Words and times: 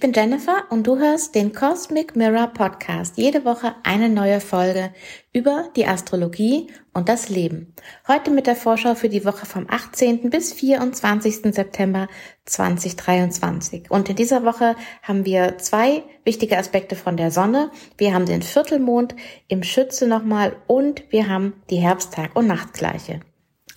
Ich 0.00 0.02
bin 0.02 0.14
Jennifer 0.14 0.64
und 0.70 0.86
du 0.86 0.96
hörst 0.96 1.34
den 1.34 1.52
Cosmic 1.52 2.16
Mirror 2.16 2.46
Podcast. 2.46 3.18
Jede 3.18 3.44
Woche 3.44 3.74
eine 3.82 4.08
neue 4.08 4.40
Folge 4.40 4.94
über 5.34 5.68
die 5.76 5.86
Astrologie 5.86 6.68
und 6.94 7.10
das 7.10 7.28
Leben. 7.28 7.74
Heute 8.08 8.30
mit 8.30 8.46
der 8.46 8.56
Vorschau 8.56 8.94
für 8.94 9.10
die 9.10 9.26
Woche 9.26 9.44
vom 9.44 9.66
18. 9.68 10.30
bis 10.30 10.54
24. 10.54 11.54
September 11.54 12.08
2023. 12.46 13.90
Und 13.90 14.08
in 14.08 14.16
dieser 14.16 14.42
Woche 14.42 14.74
haben 15.02 15.26
wir 15.26 15.58
zwei 15.58 16.02
wichtige 16.24 16.56
Aspekte 16.56 16.96
von 16.96 17.18
der 17.18 17.30
Sonne. 17.30 17.70
Wir 17.98 18.14
haben 18.14 18.24
den 18.24 18.40
Viertelmond 18.40 19.14
im 19.48 19.62
Schütze 19.62 20.06
nochmal 20.06 20.56
und 20.66 21.02
wir 21.10 21.28
haben 21.28 21.62
die 21.68 21.80
Herbsttag- 21.80 22.34
und 22.34 22.46
Nachtgleiche. 22.46 23.20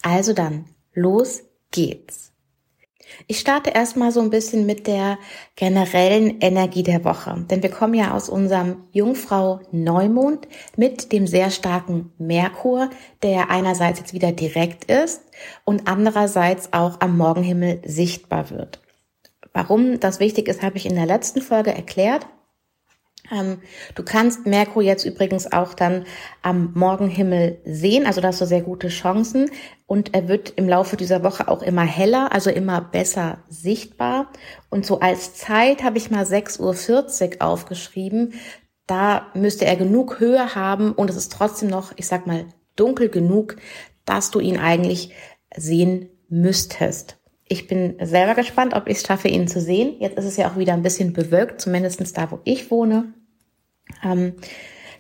Also 0.04 0.32
dann, 0.32 0.70
los 0.94 1.44
geht's. 1.72 2.33
Ich 3.28 3.40
starte 3.40 3.70
erstmal 3.70 4.12
so 4.12 4.22
ein 4.22 4.30
bisschen 4.30 4.66
mit 4.66 4.88
der 4.88 5.18
generellen 5.56 6.40
Energie 6.40 6.84
der 6.84 7.04
Woche, 7.04 7.46
denn 7.50 7.64
wir 7.64 7.72
kommen 7.72 7.94
ja 7.94 8.14
aus 8.14 8.30
unserem 8.30 8.84
Jungfrau 8.92 9.60
Neumond 9.72 10.48
mit 10.76 11.12
dem 11.12 11.28
sehr 11.28 11.50
starken 11.50 12.12
Merkur, 12.18 12.90
der 13.22 13.50
einerseits 13.50 14.00
jetzt 14.00 14.14
wieder 14.14 14.32
direkt 14.32 14.86
ist 14.92 15.22
und 15.66 15.88
andererseits 15.88 16.74
auch 16.74 17.02
am 17.02 17.18
Morgenhimmel 17.18 17.82
sichtbar 17.86 18.50
wird. 18.50 18.82
Warum 19.54 20.00
das 20.00 20.20
wichtig 20.20 20.48
ist, 20.48 20.64
habe 20.64 20.78
ich 20.78 20.86
in 20.86 20.96
der 20.96 21.06
letzten 21.06 21.42
Folge 21.42 21.74
erklärt. 21.74 22.26
Ähm, 23.32 23.62
du 23.96 24.04
kannst 24.04 24.46
Merkur 24.46 24.84
jetzt 24.84 25.06
übrigens 25.06 25.52
auch 25.52 25.74
dann 25.74 26.06
am 26.42 26.72
Morgenhimmel 26.76 27.62
sehen, 27.64 28.06
also 28.06 28.20
da 28.20 28.30
hast 28.30 28.42
du 28.42 28.46
sehr 28.46 28.62
gute 28.62 28.90
Chancen 28.90 29.50
und 29.86 30.14
er 30.14 30.28
wird 30.28 30.52
im 30.58 30.68
Laufe 30.68 30.98
dieser 30.98 31.24
Woche 31.24 31.48
auch 31.48 31.62
immer 31.62 31.84
heller, 31.84 32.34
also 32.34 32.50
immer 32.50 32.82
besser 32.82 33.44
sichtbar. 33.48 34.32
Und 34.70 34.86
so 34.86 35.00
als 35.00 35.36
Zeit 35.36 35.84
habe 35.84 35.98
ich 35.98 36.12
mal 36.12 36.26
6.40 36.26 37.36
Uhr 37.36 37.42
aufgeschrieben. 37.42 38.34
Da 38.88 39.28
müsste 39.34 39.66
er 39.66 39.78
genug 39.78 40.20
Höhe 40.20 40.56
haben 40.56 40.92
und 40.92 41.10
es 41.10 41.16
ist 41.16 41.32
trotzdem 41.32 41.70
noch, 41.70 41.94
ich 41.96 42.08
sag 42.08 42.28
mal, 42.28 42.46
dunkel 42.76 43.08
genug, 43.10 43.56
dass 44.06 44.32
du 44.32 44.40
ihn 44.40 44.58
eigentlich 44.58 45.14
sehen 45.56 46.10
müsstest. 46.28 47.18
Ich 47.48 47.68
bin 47.68 47.96
selber 48.02 48.36
gespannt, 48.36 48.74
ob 48.74 48.88
ich 48.88 48.98
es 48.98 49.04
schaffe, 49.04 49.28
ihn 49.28 49.48
zu 49.48 49.60
sehen. 49.60 49.96
Jetzt 50.00 50.18
ist 50.18 50.26
es 50.26 50.38
ja 50.38 50.50
auch 50.50 50.58
wieder 50.58 50.74
ein 50.74 50.82
bisschen 50.82 51.14
bewölkt, 51.14 51.62
zumindestens 51.62 52.14
da, 52.14 52.32
wo 52.32 52.40
ich 52.44 52.72
wohne. 52.72 53.14
Ähm, 54.04 54.34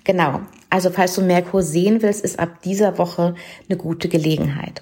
genau. 0.03 0.41
Also 0.69 0.89
falls 0.89 1.15
du 1.15 1.21
Merkur 1.21 1.61
sehen 1.61 2.01
willst, 2.01 2.23
ist 2.23 2.39
ab 2.39 2.61
dieser 2.63 2.97
Woche 2.97 3.35
eine 3.69 3.77
gute 3.77 4.09
Gelegenheit. 4.09 4.81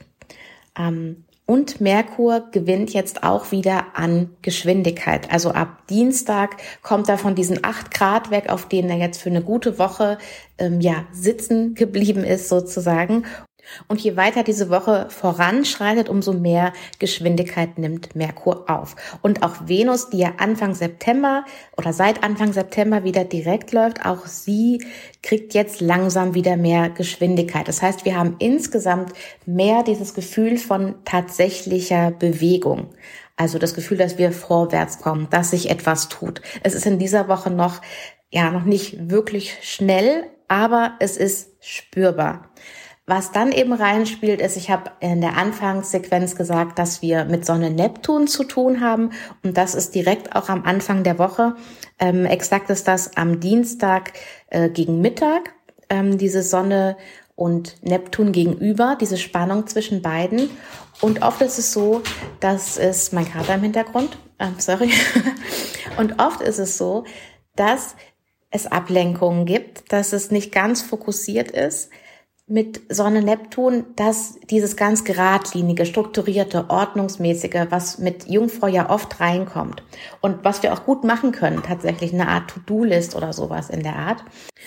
Ähm, 0.77 1.25
und 1.51 1.81
Merkur 1.81 2.49
gewinnt 2.51 2.93
jetzt 2.93 3.23
auch 3.23 3.51
wieder 3.51 3.87
an 3.97 4.29
Geschwindigkeit. 4.41 5.29
Also 5.33 5.51
ab 5.51 5.85
Dienstag 5.89 6.55
kommt 6.81 7.09
er 7.09 7.17
von 7.17 7.35
diesen 7.35 7.63
acht 7.63 7.93
Grad 7.93 8.31
weg, 8.31 8.49
auf 8.49 8.69
denen 8.69 8.89
er 8.89 8.95
jetzt 8.97 9.21
für 9.21 9.29
eine 9.29 9.41
gute 9.41 9.77
Woche 9.77 10.17
ähm, 10.57 10.79
ja 10.79 11.05
sitzen 11.11 11.75
geblieben 11.75 12.23
ist 12.23 12.47
sozusagen. 12.47 13.25
Und 13.87 14.01
je 14.01 14.17
weiter 14.17 14.43
diese 14.43 14.69
Woche 14.69 15.07
voranschreitet, 15.09 16.09
umso 16.09 16.33
mehr 16.33 16.73
Geschwindigkeit 16.99 17.77
nimmt 17.77 18.15
Merkur 18.15 18.69
auf. 18.69 18.95
Und 19.21 19.43
auch 19.43 19.67
Venus, 19.67 20.09
die 20.09 20.19
ja 20.19 20.33
Anfang 20.37 20.73
September 20.73 21.45
oder 21.77 21.93
seit 21.93 22.23
Anfang 22.23 22.53
September 22.53 23.03
wieder 23.03 23.23
direkt 23.23 23.71
läuft, 23.71 24.05
auch 24.05 24.25
sie 24.25 24.83
kriegt 25.23 25.53
jetzt 25.53 25.81
langsam 25.81 26.33
wieder 26.33 26.57
mehr 26.57 26.89
Geschwindigkeit. 26.89 27.67
Das 27.67 27.81
heißt, 27.81 28.05
wir 28.05 28.17
haben 28.17 28.35
insgesamt 28.39 29.13
mehr 29.45 29.83
dieses 29.83 30.13
Gefühl 30.13 30.57
von 30.57 30.95
tatsächlicher 31.05 32.11
Bewegung. 32.11 32.89
Also 33.37 33.57
das 33.57 33.73
Gefühl, 33.73 33.97
dass 33.97 34.17
wir 34.17 34.31
vorwärts 34.31 34.99
kommen, 34.99 35.27
dass 35.29 35.51
sich 35.51 35.69
etwas 35.69 36.09
tut. 36.09 36.41
Es 36.63 36.75
ist 36.75 36.85
in 36.85 36.99
dieser 36.99 37.27
Woche 37.27 37.49
noch, 37.49 37.81
ja, 38.29 38.51
noch 38.51 38.65
nicht 38.65 39.09
wirklich 39.09 39.57
schnell, 39.61 40.25
aber 40.47 40.95
es 40.99 41.17
ist 41.17 41.51
spürbar. 41.59 42.51
Was 43.13 43.33
dann 43.33 43.51
eben 43.51 43.73
reinspielt, 43.73 44.39
ist, 44.39 44.55
ich 44.55 44.69
habe 44.69 44.91
in 45.01 45.19
der 45.19 45.35
Anfangssequenz 45.35 46.37
gesagt, 46.37 46.79
dass 46.79 47.01
wir 47.01 47.25
mit 47.25 47.45
Sonne 47.45 47.69
Neptun 47.69 48.25
zu 48.25 48.45
tun 48.45 48.79
haben. 48.79 49.09
Und 49.43 49.57
das 49.57 49.75
ist 49.75 49.93
direkt 49.95 50.33
auch 50.33 50.47
am 50.47 50.63
Anfang 50.63 51.03
der 51.03 51.19
Woche. 51.19 51.57
Ähm, 51.99 52.25
exakt 52.25 52.69
ist 52.69 52.87
das 52.87 53.17
am 53.17 53.41
Dienstag 53.41 54.13
äh, 54.47 54.69
gegen 54.69 55.01
Mittag, 55.01 55.53
ähm, 55.89 56.17
diese 56.17 56.41
Sonne 56.41 56.95
und 57.35 57.83
Neptun 57.83 58.31
gegenüber, 58.31 58.97
diese 58.97 59.17
Spannung 59.17 59.67
zwischen 59.67 60.01
beiden. 60.01 60.49
Und 61.01 61.21
oft 61.21 61.41
ist 61.41 61.59
es 61.59 61.73
so, 61.73 62.03
dass 62.39 62.77
es, 62.77 63.11
mein 63.11 63.29
Kater 63.29 63.55
im 63.55 63.63
Hintergrund, 63.63 64.17
äh, 64.37 64.47
sorry, 64.57 64.89
und 65.97 66.21
oft 66.21 66.39
ist 66.39 66.59
es 66.59 66.77
so, 66.77 67.03
dass 67.57 67.97
es 68.51 68.67
Ablenkungen 68.67 69.45
gibt, 69.45 69.91
dass 69.91 70.13
es 70.13 70.31
nicht 70.31 70.53
ganz 70.53 70.81
fokussiert 70.81 71.51
ist, 71.51 71.89
mit 72.51 72.81
Sonne 72.89 73.23
Neptun, 73.23 73.85
dass 73.95 74.37
dieses 74.49 74.75
ganz 74.75 75.05
geradlinige, 75.05 75.85
strukturierte, 75.85 76.69
ordnungsmäßige, 76.69 77.67
was 77.69 77.97
mit 77.97 78.27
Jungfrau 78.29 78.67
ja 78.67 78.89
oft 78.89 79.21
reinkommt 79.21 79.83
und 80.19 80.43
was 80.43 80.61
wir 80.61 80.73
auch 80.73 80.83
gut 80.83 81.05
machen 81.05 81.31
können, 81.31 81.63
tatsächlich 81.63 82.13
eine 82.13 82.27
Art 82.27 82.49
To-Do-List 82.49 83.15
oder 83.15 83.31
sowas 83.31 83.69
in 83.69 83.83
der 83.83 83.95
Art, 83.95 84.25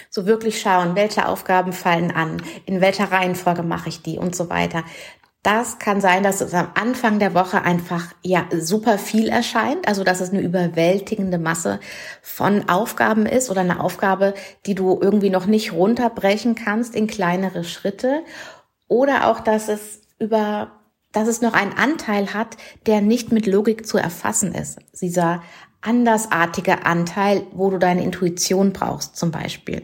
so 0.08 0.24
wirklich 0.24 0.60
schauen, 0.60 0.96
welche 0.96 1.28
Aufgaben 1.28 1.74
fallen 1.74 2.10
an, 2.10 2.42
in 2.64 2.80
welcher 2.80 3.12
Reihenfolge 3.12 3.62
mache 3.62 3.90
ich 3.90 4.02
die 4.02 4.16
und 4.16 4.34
so 4.34 4.48
weiter. 4.48 4.82
Das 5.44 5.78
kann 5.78 6.00
sein, 6.00 6.22
dass 6.22 6.40
es 6.40 6.54
am 6.54 6.68
Anfang 6.72 7.18
der 7.18 7.34
Woche 7.34 7.60
einfach 7.60 8.14
ja 8.22 8.46
super 8.58 8.96
viel 8.96 9.28
erscheint, 9.28 9.86
also 9.86 10.02
dass 10.02 10.22
es 10.22 10.30
eine 10.30 10.40
überwältigende 10.40 11.36
Masse 11.36 11.80
von 12.22 12.70
Aufgaben 12.70 13.26
ist 13.26 13.50
oder 13.50 13.60
eine 13.60 13.80
Aufgabe, 13.80 14.32
die 14.64 14.74
du 14.74 14.98
irgendwie 14.98 15.28
noch 15.28 15.44
nicht 15.44 15.74
runterbrechen 15.74 16.54
kannst 16.54 16.96
in 16.96 17.08
kleinere 17.08 17.62
Schritte 17.62 18.22
oder 18.88 19.28
auch, 19.28 19.40
dass 19.40 19.68
es 19.68 20.00
über 20.18 20.80
dass 21.12 21.28
es 21.28 21.42
noch 21.42 21.52
einen 21.52 21.74
Anteil 21.74 22.32
hat, 22.32 22.56
der 22.86 23.02
nicht 23.02 23.30
mit 23.30 23.46
Logik 23.46 23.86
zu 23.86 23.98
erfassen 23.98 24.52
ist. 24.52 24.78
Dieser 25.00 25.42
andersartige 25.82 26.86
Anteil, 26.86 27.46
wo 27.52 27.70
du 27.70 27.78
deine 27.78 28.02
Intuition 28.02 28.72
brauchst, 28.72 29.16
zum 29.16 29.30
Beispiel. 29.30 29.82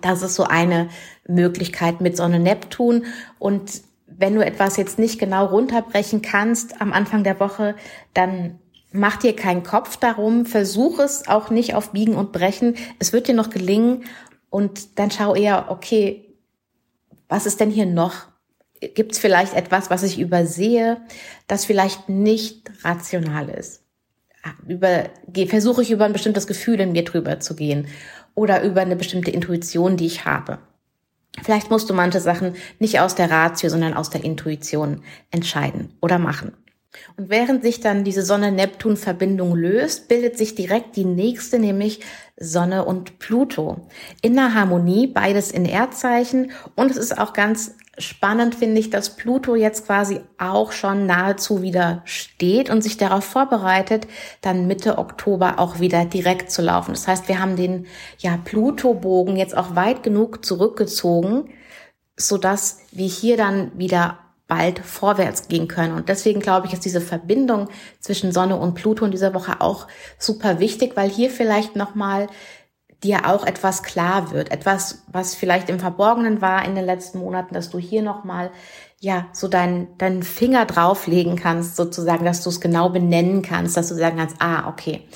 Das 0.00 0.22
ist 0.22 0.36
so 0.36 0.44
eine 0.44 0.88
Möglichkeit 1.26 2.00
mit 2.00 2.16
Sonne 2.16 2.38
Neptun 2.38 3.04
und 3.38 3.82
wenn 4.16 4.34
du 4.34 4.44
etwas 4.44 4.76
jetzt 4.76 4.98
nicht 4.98 5.18
genau 5.18 5.46
runterbrechen 5.46 6.22
kannst 6.22 6.80
am 6.80 6.92
Anfang 6.92 7.24
der 7.24 7.40
Woche, 7.40 7.76
dann 8.14 8.58
mach 8.92 9.16
dir 9.16 9.34
keinen 9.36 9.62
Kopf 9.62 9.96
darum, 9.96 10.46
versuch 10.46 10.98
es 10.98 11.28
auch 11.28 11.50
nicht 11.50 11.74
auf 11.74 11.92
Biegen 11.92 12.14
und 12.14 12.32
Brechen. 12.32 12.76
Es 12.98 13.12
wird 13.12 13.28
dir 13.28 13.34
noch 13.34 13.50
gelingen 13.50 14.04
und 14.50 14.98
dann 14.98 15.10
schau 15.10 15.34
eher, 15.34 15.70
okay, 15.70 16.34
was 17.28 17.46
ist 17.46 17.60
denn 17.60 17.70
hier 17.70 17.86
noch? 17.86 18.28
Gibt 18.94 19.12
es 19.12 19.18
vielleicht 19.18 19.54
etwas, 19.54 19.90
was 19.90 20.02
ich 20.02 20.18
übersehe, 20.18 21.00
das 21.46 21.64
vielleicht 21.64 22.08
nicht 22.08 22.70
rational 22.82 23.48
ist? 23.48 23.84
Über, 24.66 25.04
versuche 25.46 25.82
ich 25.82 25.90
über 25.90 26.06
ein 26.06 26.14
bestimmtes 26.14 26.46
Gefühl 26.46 26.80
in 26.80 26.92
mir 26.92 27.04
drüber 27.04 27.40
zu 27.40 27.54
gehen 27.54 27.86
oder 28.34 28.62
über 28.62 28.80
eine 28.80 28.96
bestimmte 28.96 29.30
Intuition, 29.30 29.96
die 29.96 30.06
ich 30.06 30.24
habe. 30.24 30.58
Vielleicht 31.42 31.70
musst 31.70 31.88
du 31.88 31.94
manche 31.94 32.20
Sachen 32.20 32.54
nicht 32.78 33.00
aus 33.00 33.14
der 33.14 33.30
Ratio, 33.30 33.70
sondern 33.70 33.94
aus 33.94 34.10
der 34.10 34.24
Intuition 34.24 35.02
entscheiden 35.30 35.96
oder 36.00 36.18
machen. 36.18 36.52
Und 37.16 37.30
während 37.30 37.62
sich 37.62 37.80
dann 37.80 38.02
diese 38.02 38.22
Sonne-Neptun-Verbindung 38.22 39.54
löst, 39.54 40.08
bildet 40.08 40.36
sich 40.36 40.56
direkt 40.56 40.96
die 40.96 41.04
nächste, 41.04 41.60
nämlich 41.60 42.00
Sonne 42.36 42.84
und 42.84 43.20
Pluto. 43.20 43.86
In 44.22 44.34
der 44.34 44.54
Harmonie, 44.54 45.06
beides 45.06 45.52
in 45.52 45.66
Erdzeichen. 45.66 46.50
Und 46.74 46.90
es 46.90 46.96
ist 46.96 47.16
auch 47.16 47.32
ganz 47.32 47.76
spannend 48.00 48.54
finde 48.54 48.80
ich, 48.80 48.90
dass 48.90 49.16
Pluto 49.16 49.54
jetzt 49.54 49.86
quasi 49.86 50.20
auch 50.38 50.72
schon 50.72 51.06
nahezu 51.06 51.62
wieder 51.62 52.02
steht 52.04 52.70
und 52.70 52.82
sich 52.82 52.96
darauf 52.96 53.24
vorbereitet, 53.24 54.06
dann 54.40 54.66
Mitte 54.66 54.98
Oktober 54.98 55.58
auch 55.58 55.80
wieder 55.80 56.04
direkt 56.04 56.50
zu 56.50 56.62
laufen. 56.62 56.92
Das 56.92 57.06
heißt, 57.06 57.28
wir 57.28 57.40
haben 57.40 57.56
den 57.56 57.86
ja 58.18 58.38
Pluto-Bogen 58.44 59.36
jetzt 59.36 59.56
auch 59.56 59.76
weit 59.76 60.02
genug 60.02 60.44
zurückgezogen, 60.44 61.50
so 62.16 62.38
dass 62.38 62.80
wir 62.90 63.08
hier 63.08 63.36
dann 63.36 63.78
wieder 63.78 64.18
bald 64.50 64.80
vorwärts 64.80 65.46
gehen 65.46 65.68
können. 65.68 65.94
Und 65.94 66.08
deswegen 66.08 66.40
glaube 66.40 66.66
ich, 66.66 66.72
ist 66.72 66.84
diese 66.84 67.00
Verbindung 67.00 67.68
zwischen 68.00 68.32
Sonne 68.32 68.56
und 68.56 68.74
Pluto 68.74 69.04
in 69.04 69.12
dieser 69.12 69.32
Woche 69.32 69.60
auch 69.60 69.86
super 70.18 70.58
wichtig, 70.58 70.96
weil 70.96 71.08
hier 71.08 71.30
vielleicht 71.30 71.76
nochmal 71.76 72.26
dir 73.02 73.26
auch 73.26 73.46
etwas 73.46 73.82
klar 73.82 74.30
wird, 74.30 74.50
etwas, 74.50 75.02
was 75.10 75.34
vielleicht 75.34 75.70
im 75.70 75.80
Verborgenen 75.80 76.42
war 76.42 76.64
in 76.64 76.74
den 76.74 76.84
letzten 76.84 77.18
Monaten, 77.18 77.54
dass 77.54 77.70
du 77.70 77.78
hier 77.78 78.02
nochmal 78.02 78.50
ja, 79.00 79.28
so 79.32 79.48
deinen 79.48 79.96
deinen 79.96 80.22
Finger 80.22 80.66
drauflegen 80.66 81.36
kannst, 81.36 81.74
sozusagen, 81.76 82.26
dass 82.26 82.42
du 82.42 82.50
es 82.50 82.60
genau 82.60 82.90
benennen 82.90 83.40
kannst, 83.40 83.76
dass 83.76 83.88
du 83.88 83.94
sagen 83.94 84.18
kannst, 84.18 84.36
ah, 84.40 84.68
okay, 84.68 85.08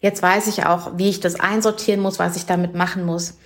jetzt 0.00 0.22
weiß 0.22 0.46
ich 0.46 0.66
auch, 0.66 0.92
wie 0.96 1.08
ich 1.08 1.18
das 1.18 1.40
einsortieren 1.40 2.00
muss, 2.00 2.20
was 2.20 2.36
ich 2.36 2.46
damit 2.46 2.76
machen 2.76 3.04
muss, 3.04 3.38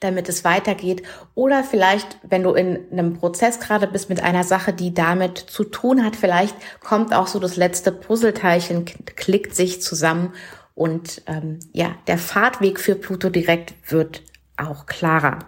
damit 0.00 0.30
es 0.30 0.44
weitergeht. 0.44 1.02
Oder 1.34 1.62
vielleicht, 1.62 2.18
wenn 2.22 2.42
du 2.42 2.52
in 2.52 2.90
einem 2.90 3.18
Prozess 3.18 3.60
gerade 3.60 3.86
bist 3.86 4.08
mit 4.08 4.22
einer 4.22 4.44
Sache, 4.44 4.72
die 4.72 4.94
damit 4.94 5.36
zu 5.36 5.64
tun 5.64 6.04
hat, 6.04 6.16
vielleicht 6.16 6.56
kommt 6.80 7.12
auch 7.12 7.26
so 7.26 7.38
das 7.38 7.56
letzte 7.56 7.92
Puzzleteilchen, 7.92 8.86
klickt 8.86 9.54
sich 9.54 9.82
zusammen 9.82 10.32
und 10.78 11.22
ähm, 11.26 11.58
ja, 11.72 11.96
der 12.06 12.18
Fahrtweg 12.18 12.78
für 12.78 12.94
Pluto 12.94 13.30
direkt 13.30 13.74
wird 13.90 14.22
auch 14.56 14.86
klarer. 14.86 15.40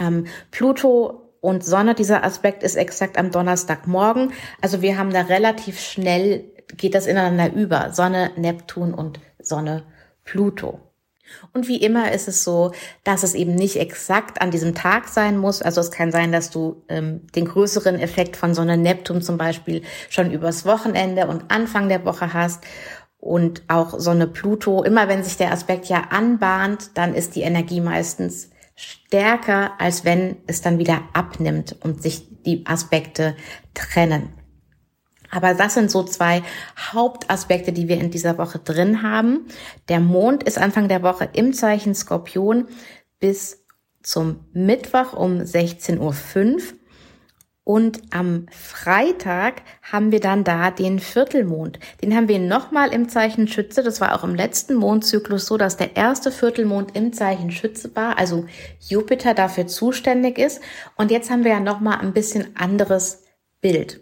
Ähm, 0.00 0.26
Pluto 0.50 1.30
und 1.40 1.64
Sonne, 1.64 1.94
dieser 1.94 2.24
Aspekt 2.24 2.64
ist 2.64 2.74
exakt 2.74 3.18
am 3.18 3.30
Donnerstagmorgen. 3.30 4.32
Also 4.60 4.82
wir 4.82 4.98
haben 4.98 5.12
da 5.12 5.20
relativ 5.20 5.78
schnell, 5.78 6.44
geht 6.76 6.96
das 6.96 7.06
ineinander 7.06 7.54
über. 7.54 7.92
Sonne, 7.92 8.32
Neptun 8.34 8.94
und 8.94 9.20
Sonne, 9.38 9.84
Pluto. 10.24 10.80
Und 11.52 11.68
wie 11.68 11.80
immer 11.80 12.10
ist 12.10 12.26
es 12.26 12.42
so, 12.42 12.72
dass 13.04 13.22
es 13.22 13.34
eben 13.34 13.54
nicht 13.54 13.76
exakt 13.76 14.40
an 14.42 14.50
diesem 14.50 14.74
Tag 14.74 15.06
sein 15.06 15.36
muss. 15.38 15.62
Also 15.62 15.80
es 15.80 15.92
kann 15.92 16.10
sein, 16.10 16.32
dass 16.32 16.50
du 16.50 16.82
ähm, 16.88 17.28
den 17.36 17.44
größeren 17.44 17.96
Effekt 18.00 18.36
von 18.36 18.54
Sonne 18.54 18.76
Neptun 18.76 19.22
zum 19.22 19.38
Beispiel 19.38 19.82
schon 20.08 20.32
übers 20.32 20.66
Wochenende 20.66 21.28
und 21.28 21.44
Anfang 21.52 21.88
der 21.88 22.04
Woche 22.04 22.32
hast. 22.32 22.64
Und 23.18 23.62
auch 23.68 23.98
Sonne 23.98 24.26
Pluto, 24.26 24.82
immer 24.82 25.08
wenn 25.08 25.24
sich 25.24 25.36
der 25.36 25.52
Aspekt 25.52 25.86
ja 25.86 26.08
anbahnt, 26.10 26.90
dann 26.94 27.14
ist 27.14 27.34
die 27.34 27.42
Energie 27.42 27.80
meistens 27.80 28.50
stärker, 28.74 29.72
als 29.80 30.04
wenn 30.04 30.36
es 30.46 30.60
dann 30.60 30.78
wieder 30.78 31.00
abnimmt 31.12 31.76
und 31.82 32.02
sich 32.02 32.42
die 32.44 32.66
Aspekte 32.66 33.34
trennen. 33.74 34.28
Aber 35.30 35.54
das 35.54 35.74
sind 35.74 35.90
so 35.90 36.04
zwei 36.04 36.42
Hauptaspekte, 36.92 37.72
die 37.72 37.88
wir 37.88 37.98
in 37.98 38.10
dieser 38.10 38.38
Woche 38.38 38.58
drin 38.58 39.02
haben. 39.02 39.46
Der 39.88 40.00
Mond 40.00 40.44
ist 40.44 40.58
Anfang 40.58 40.88
der 40.88 41.02
Woche 41.02 41.28
im 41.32 41.52
Zeichen 41.52 41.94
Skorpion 41.94 42.68
bis 43.18 43.64
zum 44.02 44.44
Mittwoch 44.52 45.14
um 45.14 45.38
16.05 45.40 45.98
Uhr. 45.98 46.62
Und 47.66 48.00
am 48.10 48.46
Freitag 48.52 49.62
haben 49.82 50.12
wir 50.12 50.20
dann 50.20 50.44
da 50.44 50.70
den 50.70 51.00
Viertelmond. 51.00 51.80
Den 52.00 52.14
haben 52.14 52.28
wir 52.28 52.38
nochmal 52.38 52.92
im 52.92 53.08
Zeichen 53.08 53.48
Schütze. 53.48 53.82
Das 53.82 54.00
war 54.00 54.14
auch 54.14 54.22
im 54.22 54.36
letzten 54.36 54.76
Mondzyklus 54.76 55.46
so, 55.46 55.56
dass 55.56 55.76
der 55.76 55.96
erste 55.96 56.30
Viertelmond 56.30 56.94
im 56.94 57.12
Zeichen 57.12 57.50
Schütze 57.50 57.90
war, 57.96 58.18
also 58.18 58.46
Jupiter 58.78 59.34
dafür 59.34 59.66
zuständig 59.66 60.38
ist. 60.38 60.60
Und 60.96 61.10
jetzt 61.10 61.28
haben 61.28 61.42
wir 61.42 61.50
ja 61.50 61.58
nochmal 61.58 61.98
ein 61.98 62.12
bisschen 62.12 62.54
anderes 62.56 63.24
Bild. 63.60 64.00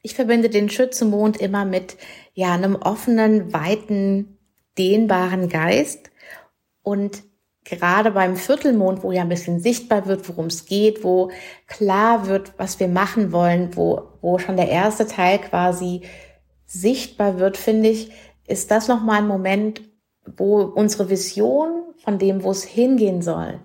Ich 0.00 0.14
verbinde 0.14 0.48
den 0.48 0.70
Schützemond 0.70 1.36
immer 1.36 1.66
mit, 1.66 1.98
ja, 2.32 2.54
einem 2.54 2.74
offenen, 2.74 3.52
weiten, 3.52 4.38
dehnbaren 4.78 5.50
Geist. 5.50 6.10
Und 6.80 7.22
gerade 7.68 8.10
beim 8.10 8.36
Viertelmond, 8.36 9.02
wo 9.02 9.12
ja 9.12 9.22
ein 9.22 9.28
bisschen 9.28 9.60
sichtbar 9.60 10.06
wird, 10.06 10.28
worum 10.28 10.46
es 10.46 10.64
geht, 10.64 11.04
wo 11.04 11.30
klar 11.66 12.26
wird, 12.26 12.52
was 12.56 12.80
wir 12.80 12.88
machen 12.88 13.32
wollen, 13.32 13.76
wo, 13.76 14.02
wo 14.20 14.38
schon 14.38 14.56
der 14.56 14.68
erste 14.68 15.06
Teil 15.06 15.38
quasi 15.38 16.02
sichtbar 16.66 17.38
wird, 17.38 17.56
finde 17.56 17.88
ich, 17.88 18.12
ist 18.46 18.70
das 18.70 18.88
nochmal 18.88 19.18
ein 19.18 19.28
Moment, 19.28 19.82
wo 20.36 20.60
unsere 20.62 21.10
Vision 21.10 21.84
von 22.04 22.18
dem, 22.18 22.42
wo 22.42 22.50
es 22.50 22.64
hingehen 22.64 23.22
soll, 23.22 23.60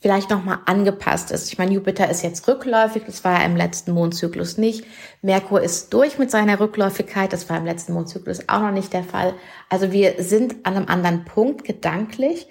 vielleicht 0.00 0.30
nochmal 0.30 0.58
angepasst 0.66 1.30
ist. 1.30 1.50
Ich 1.52 1.58
meine, 1.58 1.72
Jupiter 1.72 2.10
ist 2.10 2.22
jetzt 2.22 2.46
rückläufig, 2.48 3.04
das 3.06 3.24
war 3.24 3.38
ja 3.38 3.46
im 3.46 3.56
letzten 3.56 3.92
Mondzyklus 3.92 4.58
nicht. 4.58 4.84
Merkur 5.22 5.62
ist 5.62 5.94
durch 5.94 6.18
mit 6.18 6.30
seiner 6.30 6.58
Rückläufigkeit, 6.58 7.32
das 7.32 7.48
war 7.48 7.56
im 7.56 7.64
letzten 7.64 7.92
Mondzyklus 7.92 8.48
auch 8.48 8.60
noch 8.60 8.72
nicht 8.72 8.92
der 8.92 9.04
Fall. 9.04 9.34
Also 9.68 9.92
wir 9.92 10.14
sind 10.18 10.66
an 10.66 10.76
einem 10.76 10.88
anderen 10.88 11.24
Punkt 11.24 11.64
gedanklich 11.64 12.48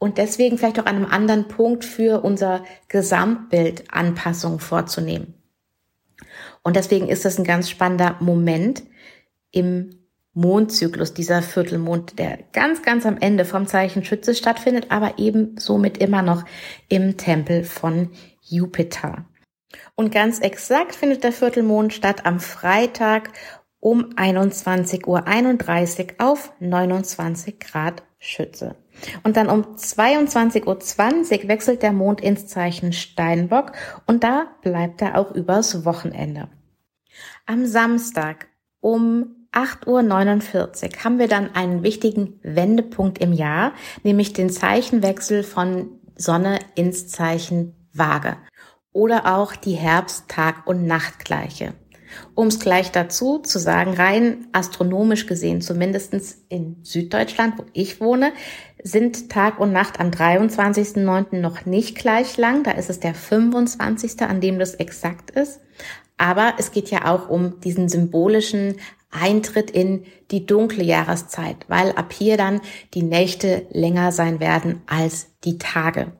und 0.00 0.16
deswegen 0.16 0.58
vielleicht 0.58 0.80
auch 0.80 0.86
an 0.86 0.96
einem 0.96 1.12
anderen 1.12 1.46
Punkt 1.46 1.84
für 1.84 2.24
unser 2.24 2.64
Gesamtbild 2.88 3.84
Anpassungen 3.92 4.58
vorzunehmen. 4.58 5.34
Und 6.62 6.74
deswegen 6.74 7.08
ist 7.08 7.24
das 7.24 7.38
ein 7.38 7.44
ganz 7.44 7.68
spannender 7.68 8.16
Moment 8.20 8.82
im 9.52 9.90
Mondzyklus, 10.32 11.12
dieser 11.12 11.42
Viertelmond, 11.42 12.18
der 12.18 12.38
ganz, 12.52 12.82
ganz 12.82 13.04
am 13.04 13.18
Ende 13.18 13.44
vom 13.44 13.66
Zeichen 13.66 14.02
Schütze 14.02 14.34
stattfindet, 14.34 14.86
aber 14.88 15.18
eben 15.18 15.56
somit 15.58 15.98
immer 15.98 16.22
noch 16.22 16.44
im 16.88 17.18
Tempel 17.18 17.64
von 17.64 18.10
Jupiter. 18.42 19.26
Und 19.96 20.12
ganz 20.12 20.38
exakt 20.38 20.94
findet 20.94 21.24
der 21.24 21.32
Viertelmond 21.32 21.92
statt 21.92 22.24
am 22.24 22.40
Freitag 22.40 23.32
um 23.80 24.14
21.31 24.14 25.06
Uhr 25.06 26.14
auf 26.18 26.52
29 26.58 27.60
Grad 27.60 28.02
Schütze. 28.18 28.76
Und 29.22 29.36
dann 29.36 29.48
um 29.48 29.62
22.20 29.76 31.42
Uhr 31.42 31.48
wechselt 31.48 31.82
der 31.82 31.92
Mond 31.92 32.20
ins 32.20 32.46
Zeichen 32.46 32.92
Steinbock 32.92 33.72
und 34.06 34.24
da 34.24 34.48
bleibt 34.62 35.02
er 35.02 35.18
auch 35.18 35.32
übers 35.32 35.84
Wochenende. 35.84 36.48
Am 37.46 37.66
Samstag 37.66 38.48
um 38.80 39.36
8.49 39.52 39.86
Uhr 39.86 41.04
haben 41.04 41.18
wir 41.18 41.28
dann 41.28 41.54
einen 41.54 41.82
wichtigen 41.82 42.38
Wendepunkt 42.42 43.18
im 43.18 43.32
Jahr, 43.32 43.72
nämlich 44.04 44.32
den 44.32 44.50
Zeichenwechsel 44.50 45.42
von 45.42 45.90
Sonne 46.16 46.58
ins 46.74 47.08
Zeichen 47.08 47.74
Waage 47.92 48.36
oder 48.92 49.36
auch 49.36 49.56
die 49.56 49.74
Herbst-Tag- 49.74 50.66
und 50.66 50.86
Nachtgleiche. 50.86 51.74
Um 52.34 52.48
es 52.48 52.58
gleich 52.58 52.90
dazu 52.90 53.38
zu 53.38 53.58
sagen, 53.58 53.94
rein 53.94 54.48
astronomisch 54.52 55.26
gesehen, 55.26 55.60
zumindestens 55.60 56.44
in 56.48 56.78
Süddeutschland, 56.82 57.58
wo 57.58 57.64
ich 57.72 58.00
wohne, 58.00 58.32
sind 58.82 59.30
Tag 59.30 59.60
und 59.60 59.72
Nacht 59.72 60.00
am 60.00 60.10
23.09. 60.10 61.36
noch 61.36 61.66
nicht 61.66 61.96
gleich 61.96 62.36
lang. 62.36 62.62
Da 62.62 62.72
ist 62.72 62.90
es 62.90 63.00
der 63.00 63.14
25., 63.14 64.22
an 64.22 64.40
dem 64.40 64.58
das 64.58 64.74
exakt 64.74 65.30
ist. 65.30 65.60
Aber 66.16 66.54
es 66.58 66.72
geht 66.72 66.90
ja 66.90 67.06
auch 67.06 67.28
um 67.28 67.60
diesen 67.60 67.88
symbolischen 67.88 68.76
Eintritt 69.10 69.70
in 69.70 70.04
die 70.30 70.46
dunkle 70.46 70.84
Jahreszeit, 70.84 71.56
weil 71.68 71.92
ab 71.92 72.12
hier 72.12 72.36
dann 72.36 72.60
die 72.94 73.02
Nächte 73.02 73.66
länger 73.70 74.12
sein 74.12 74.38
werden 74.38 74.82
als 74.86 75.28
die 75.44 75.58
Tage. 75.58 76.12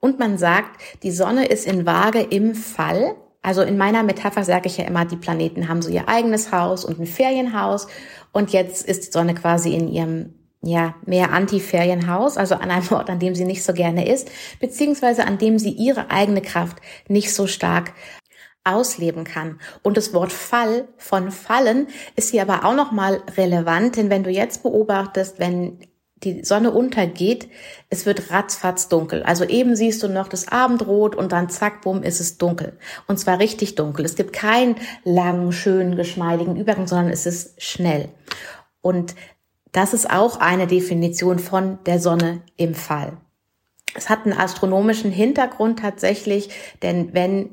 Und 0.00 0.18
man 0.18 0.36
sagt, 0.36 0.80
die 1.02 1.10
Sonne 1.10 1.46
ist 1.46 1.66
in 1.66 1.86
Waage 1.86 2.20
im 2.20 2.54
Fall, 2.54 3.14
also 3.40 3.62
in 3.62 3.76
meiner 3.76 4.02
Metapher 4.02 4.44
sage 4.44 4.68
ich 4.68 4.78
ja 4.78 4.84
immer, 4.84 5.04
die 5.04 5.16
Planeten 5.16 5.68
haben 5.68 5.82
so 5.82 5.90
ihr 5.90 6.08
eigenes 6.08 6.52
Haus 6.52 6.84
und 6.84 6.98
ein 6.98 7.06
Ferienhaus 7.06 7.86
und 8.32 8.52
jetzt 8.52 8.86
ist 8.86 9.06
die 9.06 9.12
Sonne 9.12 9.34
quasi 9.34 9.74
in 9.74 9.88
ihrem 9.88 10.34
ja, 10.64 10.94
mehr 11.04 11.32
Anti-Ferienhaus, 11.32 12.36
also 12.36 12.54
an 12.54 12.70
einem 12.70 12.88
Ort, 12.90 13.10
an 13.10 13.18
dem 13.18 13.34
sie 13.34 13.44
nicht 13.44 13.62
so 13.62 13.72
gerne 13.72 14.08
ist, 14.08 14.30
beziehungsweise 14.60 15.26
an 15.26 15.38
dem 15.38 15.58
sie 15.58 15.70
ihre 15.70 16.10
eigene 16.10 16.42
Kraft 16.42 16.78
nicht 17.08 17.34
so 17.34 17.46
stark 17.46 17.92
ausleben 18.64 19.24
kann. 19.24 19.60
Und 19.82 19.96
das 19.96 20.14
Wort 20.14 20.32
Fall 20.32 20.88
von 20.96 21.30
Fallen 21.30 21.88
ist 22.16 22.30
hier 22.30 22.42
aber 22.42 22.64
auch 22.64 22.74
nochmal 22.74 23.22
relevant, 23.36 23.96
denn 23.96 24.08
wenn 24.08 24.24
du 24.24 24.30
jetzt 24.30 24.62
beobachtest, 24.62 25.38
wenn 25.38 25.78
die 26.22 26.42
Sonne 26.42 26.70
untergeht, 26.70 27.48
es 27.90 28.06
wird 28.06 28.30
ratzfatz 28.30 28.88
dunkel. 28.88 29.22
Also 29.24 29.44
eben 29.44 29.76
siehst 29.76 30.02
du 30.02 30.08
noch 30.08 30.28
das 30.28 30.48
Abendrot 30.48 31.14
und 31.14 31.32
dann 31.32 31.50
zack, 31.50 31.82
bumm, 31.82 32.02
ist 32.02 32.20
es 32.20 32.38
dunkel. 32.38 32.78
Und 33.06 33.18
zwar 33.18 33.38
richtig 33.38 33.74
dunkel. 33.74 34.06
Es 34.06 34.14
gibt 34.14 34.32
keinen 34.32 34.76
langen, 35.04 35.52
schönen, 35.52 35.96
geschmeidigen 35.96 36.56
Übergang, 36.56 36.86
sondern 36.86 37.12
es 37.12 37.26
ist 37.26 37.60
schnell. 37.62 38.08
Und 38.80 39.14
das 39.74 39.92
ist 39.92 40.08
auch 40.08 40.38
eine 40.38 40.68
Definition 40.68 41.40
von 41.40 41.80
der 41.84 41.98
Sonne 41.98 42.42
im 42.56 42.76
Fall. 42.76 43.18
Es 43.96 44.08
hat 44.08 44.24
einen 44.24 44.38
astronomischen 44.38 45.10
Hintergrund 45.10 45.80
tatsächlich, 45.80 46.48
denn 46.82 47.12
wenn 47.12 47.50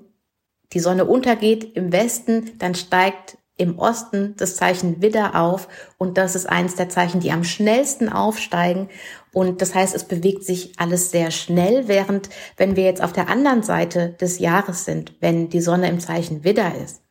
die 0.71 0.79
Sonne 0.79 1.05
untergeht 1.05 1.75
im 1.75 1.91
Westen, 1.91 2.51
dann 2.59 2.75
steigt 2.75 3.39
im 3.57 3.77
Osten 3.79 4.35
das 4.37 4.55
Zeichen 4.55 5.01
Widder 5.01 5.35
auf 5.35 5.67
und 5.97 6.17
das 6.19 6.35
ist 6.35 6.47
eines 6.47 6.75
der 6.75 6.89
Zeichen, 6.89 7.21
die 7.21 7.31
am 7.31 7.43
schnellsten 7.43 8.07
aufsteigen 8.07 8.89
und 9.33 9.61
das 9.61 9.73
heißt, 9.73 9.95
es 9.95 10.03
bewegt 10.03 10.43
sich 10.43 10.73
alles 10.77 11.09
sehr 11.09 11.31
schnell, 11.31 11.87
während 11.87 12.29
wenn 12.55 12.75
wir 12.75 12.83
jetzt 12.83 13.03
auf 13.03 13.13
der 13.13 13.29
anderen 13.29 13.63
Seite 13.63 14.09
des 14.21 14.37
Jahres 14.37 14.85
sind, 14.85 15.15
wenn 15.21 15.49
die 15.49 15.61
Sonne 15.61 15.89
im 15.89 15.99
Zeichen 15.99 16.43
Widder 16.43 16.73
ist, 16.75 17.01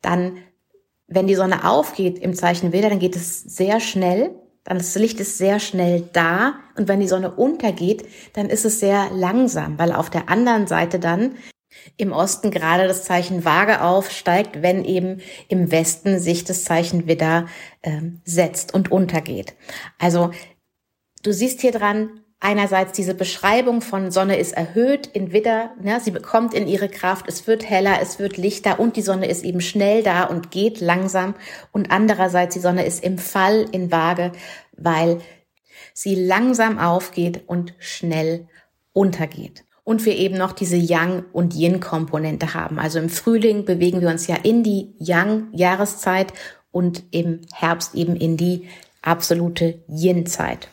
dann 0.00 0.38
wenn 1.06 1.26
die 1.26 1.34
Sonne 1.34 1.68
aufgeht 1.68 2.18
im 2.18 2.34
Zeichen 2.34 2.72
Widder, 2.72 2.88
dann 2.88 2.98
geht 2.98 3.14
es 3.14 3.42
sehr 3.42 3.78
schnell, 3.78 4.34
dann 4.64 4.78
das 4.78 4.94
Licht 4.94 5.20
ist 5.20 5.38
sehr 5.38 5.60
schnell 5.60 6.08
da 6.12 6.54
und 6.76 6.88
wenn 6.88 7.00
die 7.00 7.08
Sonne 7.08 7.30
untergeht, 7.30 8.06
dann 8.32 8.48
ist 8.48 8.64
es 8.64 8.80
sehr 8.80 9.10
langsam, 9.10 9.78
weil 9.78 9.92
auf 9.92 10.10
der 10.10 10.28
anderen 10.28 10.66
Seite 10.66 10.98
dann 10.98 11.36
im 11.96 12.12
Osten 12.12 12.50
gerade 12.50 12.86
das 12.88 13.04
Zeichen 13.04 13.44
Waage 13.44 13.82
aufsteigt, 13.82 14.62
wenn 14.62 14.84
eben 14.84 15.20
im 15.48 15.70
Westen 15.70 16.18
sich 16.18 16.44
das 16.44 16.64
Zeichen 16.64 17.06
Widder 17.06 17.46
äh, 17.82 18.00
setzt 18.24 18.72
und 18.72 18.90
untergeht. 18.90 19.54
Also 19.98 20.30
du 21.22 21.32
siehst 21.32 21.60
hier 21.60 21.72
dran, 21.72 22.23
einerseits 22.44 22.92
diese 22.92 23.14
Beschreibung 23.14 23.80
von 23.80 24.10
Sonne 24.10 24.36
ist 24.36 24.52
erhöht 24.52 25.06
in 25.06 25.32
Widder, 25.32 25.70
ne, 25.80 25.98
sie 26.00 26.10
bekommt 26.10 26.52
in 26.52 26.68
ihre 26.68 26.90
Kraft, 26.90 27.24
es 27.26 27.46
wird 27.46 27.68
heller, 27.68 27.98
es 28.02 28.18
wird 28.18 28.36
lichter 28.36 28.78
und 28.78 28.96
die 28.96 29.02
Sonne 29.02 29.28
ist 29.28 29.44
eben 29.44 29.62
schnell 29.62 30.02
da 30.02 30.24
und 30.24 30.50
geht 30.50 30.80
langsam 30.80 31.34
und 31.72 31.90
andererseits 31.90 32.54
die 32.54 32.60
Sonne 32.60 32.84
ist 32.84 33.02
im 33.02 33.16
Fall 33.16 33.64
in 33.72 33.90
Waage, 33.90 34.32
weil 34.76 35.22
sie 35.94 36.14
langsam 36.14 36.78
aufgeht 36.78 37.44
und 37.46 37.72
schnell 37.78 38.46
untergeht 38.92 39.64
und 39.82 40.04
wir 40.04 40.16
eben 40.16 40.36
noch 40.36 40.52
diese 40.52 40.76
Yang- 40.76 41.24
und 41.32 41.54
Yin-Komponente 41.54 42.52
haben. 42.52 42.78
Also 42.78 42.98
im 42.98 43.08
Frühling 43.08 43.64
bewegen 43.64 44.02
wir 44.02 44.10
uns 44.10 44.26
ja 44.26 44.36
in 44.36 44.62
die 44.62 44.94
Yang-Jahreszeit 44.98 46.34
und 46.70 47.04
im 47.10 47.40
Herbst 47.54 47.94
eben 47.94 48.16
in 48.16 48.36
die 48.36 48.68
absolute 49.00 49.82
Yin-Zeit. 49.88 50.68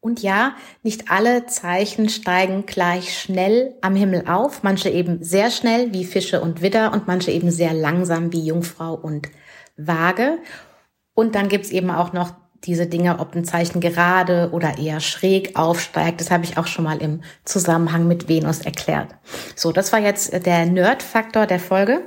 Und 0.00 0.22
ja, 0.22 0.54
nicht 0.82 1.10
alle 1.10 1.46
Zeichen 1.46 2.08
steigen 2.08 2.64
gleich 2.64 3.18
schnell 3.18 3.74
am 3.82 3.94
Himmel 3.94 4.24
auf, 4.26 4.62
manche 4.62 4.88
eben 4.88 5.22
sehr 5.22 5.50
schnell 5.50 5.92
wie 5.92 6.06
Fische 6.06 6.40
und 6.40 6.62
Widder 6.62 6.92
und 6.92 7.06
manche 7.06 7.30
eben 7.30 7.50
sehr 7.50 7.74
langsam 7.74 8.32
wie 8.32 8.46
Jungfrau 8.46 8.94
und 8.94 9.28
Waage. 9.76 10.38
Und 11.12 11.34
dann 11.34 11.48
gibt's 11.48 11.70
eben 11.70 11.90
auch 11.90 12.14
noch 12.14 12.32
diese 12.64 12.86
Dinge, 12.86 13.18
ob 13.18 13.34
ein 13.34 13.44
Zeichen 13.44 13.80
gerade 13.80 14.50
oder 14.52 14.78
eher 14.78 15.00
schräg 15.00 15.58
aufsteigt. 15.58 16.20
Das 16.20 16.30
habe 16.30 16.44
ich 16.44 16.58
auch 16.58 16.66
schon 16.66 16.84
mal 16.84 17.00
im 17.00 17.22
Zusammenhang 17.44 18.06
mit 18.08 18.28
Venus 18.28 18.60
erklärt. 18.60 19.14
So, 19.54 19.72
das 19.72 19.92
war 19.92 20.00
jetzt 20.00 20.32
der 20.46 20.66
Nerd-Faktor 20.66 21.46
der 21.46 21.60
Folge. 21.60 22.02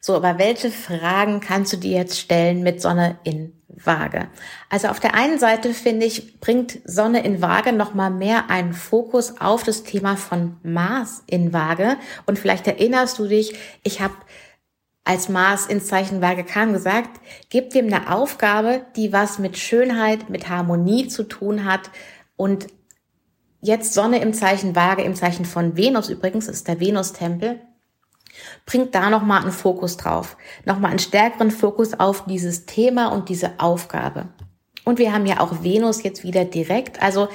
So, 0.00 0.14
aber 0.14 0.38
welche 0.38 0.70
Fragen 0.70 1.40
kannst 1.40 1.72
du 1.72 1.76
dir 1.76 1.98
jetzt 1.98 2.18
stellen 2.18 2.62
mit 2.62 2.80
Sonne 2.80 3.18
in 3.24 3.52
Waage? 3.82 4.28
Also 4.70 4.88
auf 4.88 5.00
der 5.00 5.14
einen 5.14 5.38
Seite 5.38 5.74
finde 5.74 6.06
ich, 6.06 6.40
bringt 6.40 6.78
Sonne 6.84 7.24
in 7.24 7.42
Waage 7.42 7.72
nochmal 7.72 8.10
mehr 8.10 8.50
einen 8.50 8.72
Fokus 8.72 9.40
auf 9.40 9.62
das 9.62 9.82
Thema 9.82 10.16
von 10.16 10.56
Mars 10.62 11.22
in 11.26 11.52
Waage. 11.52 11.96
Und 12.26 12.38
vielleicht 12.38 12.66
erinnerst 12.66 13.18
du 13.18 13.26
dich, 13.26 13.54
ich 13.82 14.00
habe 14.00 14.14
als 15.04 15.28
Mars 15.28 15.66
ins 15.66 15.86
Zeichen 15.86 16.22
Waage 16.22 16.44
kam 16.44 16.72
gesagt, 16.72 17.20
gib 17.50 17.70
dem 17.70 17.86
eine 17.86 18.12
Aufgabe, 18.12 18.86
die 18.96 19.12
was 19.12 19.38
mit 19.38 19.58
Schönheit, 19.58 20.30
mit 20.30 20.48
Harmonie 20.48 21.08
zu 21.08 21.24
tun 21.24 21.64
hat 21.64 21.90
und 22.36 22.68
jetzt 23.60 23.94
Sonne 23.94 24.20
im 24.20 24.32
Zeichen 24.34 24.74
Waage, 24.74 25.02
im 25.02 25.14
Zeichen 25.14 25.44
von 25.44 25.76
Venus 25.76 26.08
übrigens, 26.08 26.48
ist 26.48 26.68
der 26.68 26.80
Venus-Tempel, 26.80 27.60
bringt 28.66 28.94
da 28.94 29.10
nochmal 29.10 29.42
einen 29.42 29.52
Fokus 29.52 29.96
drauf. 29.96 30.36
Nochmal 30.64 30.90
einen 30.90 30.98
stärkeren 30.98 31.50
Fokus 31.50 31.98
auf 31.98 32.24
dieses 32.26 32.66
Thema 32.66 33.08
und 33.08 33.28
diese 33.28 33.52
Aufgabe. 33.58 34.28
Und 34.84 34.98
wir 34.98 35.12
haben 35.12 35.26
ja 35.26 35.40
auch 35.40 35.62
Venus 35.62 36.02
jetzt 36.02 36.24
wieder 36.24 36.44
direkt. 36.44 37.02
Also 37.02 37.28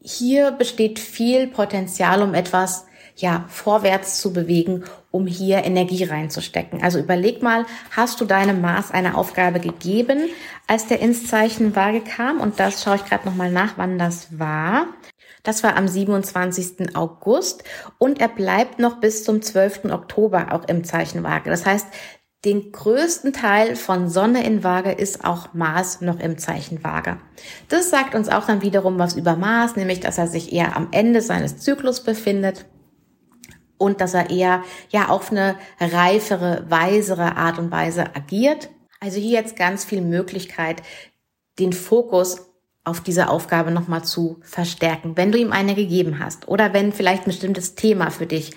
hier 0.00 0.50
besteht 0.50 0.98
viel 0.98 1.46
Potenzial, 1.46 2.22
um 2.22 2.34
etwas 2.34 2.86
ja, 3.16 3.44
vorwärts 3.48 4.20
zu 4.20 4.32
bewegen, 4.32 4.84
um 5.10 5.26
hier 5.26 5.64
Energie 5.64 6.04
reinzustecken. 6.04 6.82
Also 6.82 6.98
überleg 6.98 7.42
mal, 7.42 7.64
hast 7.92 8.20
du 8.20 8.24
deinem 8.24 8.60
Mars 8.60 8.90
eine 8.90 9.16
Aufgabe 9.16 9.60
gegeben, 9.60 10.28
als 10.66 10.88
der 10.88 11.00
ins 11.00 11.28
Zeichen 11.28 11.76
Waage 11.76 12.00
kam? 12.00 12.40
Und 12.40 12.58
das 12.58 12.82
schaue 12.82 12.96
ich 12.96 13.04
gerade 13.04 13.26
nochmal 13.26 13.50
nach, 13.50 13.74
wann 13.76 13.98
das 13.98 14.38
war. 14.38 14.88
Das 15.44 15.62
war 15.62 15.76
am 15.76 15.86
27. 15.86 16.96
August 16.96 17.62
und 17.98 18.20
er 18.20 18.28
bleibt 18.28 18.80
noch 18.80 18.98
bis 18.98 19.22
zum 19.22 19.42
12. 19.42 19.84
Oktober 19.92 20.52
auch 20.52 20.66
im 20.66 20.82
Zeichen 20.84 21.22
Waage. 21.22 21.50
Das 21.50 21.64
heißt, 21.64 21.86
den 22.44 22.72
größten 22.72 23.32
Teil 23.32 23.76
von 23.76 24.08
Sonne 24.08 24.44
in 24.44 24.64
Waage 24.64 24.92
ist 24.92 25.24
auch 25.24 25.54
Mars 25.54 26.00
noch 26.00 26.18
im 26.18 26.38
Zeichen 26.38 26.82
Waage. 26.82 27.18
Das 27.68 27.90
sagt 27.90 28.14
uns 28.14 28.28
auch 28.28 28.46
dann 28.46 28.62
wiederum 28.62 28.98
was 28.98 29.16
über 29.16 29.36
Mars, 29.36 29.76
nämlich 29.76 30.00
dass 30.00 30.18
er 30.18 30.26
sich 30.26 30.52
eher 30.52 30.76
am 30.76 30.88
Ende 30.90 31.20
seines 31.20 31.58
Zyklus 31.58 32.02
befindet 32.02 32.66
und 33.76 34.00
dass 34.00 34.14
er 34.14 34.30
eher 34.30 34.62
ja 34.90 35.08
auf 35.08 35.30
eine 35.30 35.56
reifere, 35.78 36.64
weisere 36.68 37.36
Art 37.36 37.58
und 37.58 37.70
Weise 37.70 38.14
agiert. 38.16 38.70
Also 39.00 39.18
hier 39.20 39.40
jetzt 39.40 39.56
ganz 39.56 39.84
viel 39.84 40.00
Möglichkeit, 40.00 40.82
den 41.58 41.74
Fokus 41.74 42.53
auf 42.84 43.00
diese 43.00 43.28
Aufgabe 43.28 43.70
nochmal 43.70 44.04
zu 44.04 44.38
verstärken, 44.42 45.16
wenn 45.16 45.32
du 45.32 45.38
ihm 45.38 45.52
eine 45.52 45.74
gegeben 45.74 46.18
hast 46.18 46.48
oder 46.48 46.72
wenn 46.72 46.92
vielleicht 46.92 47.22
ein 47.22 47.30
bestimmtes 47.30 47.74
Thema 47.74 48.10
für 48.10 48.26
dich 48.26 48.52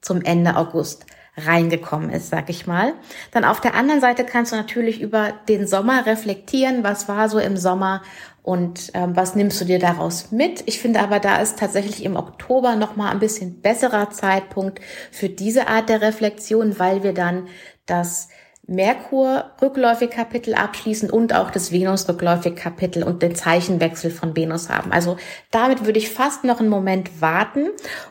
zum 0.00 0.22
Ende 0.22 0.56
August 0.56 1.06
reingekommen 1.36 2.10
ist, 2.10 2.28
sag 2.28 2.50
ich 2.50 2.66
mal. 2.66 2.92
Dann 3.30 3.44
auf 3.44 3.60
der 3.60 3.74
anderen 3.74 4.00
Seite 4.00 4.24
kannst 4.24 4.52
du 4.52 4.56
natürlich 4.56 5.00
über 5.00 5.32
den 5.48 5.66
Sommer 5.66 6.04
reflektieren, 6.04 6.84
was 6.84 7.08
war 7.08 7.28
so 7.28 7.38
im 7.38 7.56
Sommer 7.56 8.02
und 8.42 8.90
ähm, 8.94 9.16
was 9.16 9.34
nimmst 9.34 9.60
du 9.60 9.64
dir 9.64 9.78
daraus 9.78 10.30
mit. 10.30 10.62
Ich 10.66 10.78
finde 10.78 11.00
aber, 11.00 11.20
da 11.20 11.36
ist 11.36 11.58
tatsächlich 11.58 12.04
im 12.04 12.16
Oktober 12.16 12.76
nochmal 12.76 13.12
ein 13.12 13.20
bisschen 13.20 13.62
besserer 13.62 14.10
Zeitpunkt 14.10 14.80
für 15.10 15.28
diese 15.28 15.68
Art 15.68 15.88
der 15.88 16.02
Reflexion, 16.02 16.78
weil 16.78 17.02
wir 17.02 17.14
dann 17.14 17.48
das 17.86 18.28
Merkur-Rückläufig-Kapitel 18.66 20.54
abschließen 20.54 21.10
und 21.10 21.34
auch 21.34 21.50
das 21.50 21.72
Venus-Rückläufig-Kapitel 21.72 23.02
und 23.02 23.22
den 23.22 23.34
Zeichenwechsel 23.34 24.10
von 24.10 24.36
Venus 24.36 24.68
haben. 24.68 24.92
Also 24.92 25.16
damit 25.50 25.84
würde 25.84 25.98
ich 25.98 26.10
fast 26.10 26.44
noch 26.44 26.60
einen 26.60 26.68
Moment 26.68 27.20
warten 27.20 27.70